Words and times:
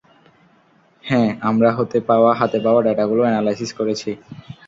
হ্যাঁ, 1.03 1.29
আমরা 1.41 1.69
হাতে 1.77 1.99
পাওয়া 2.63 2.81
ডেটাগুলো 2.83 3.21
অ্যানালাইসিস 3.23 3.71
করেছি। 3.73 4.09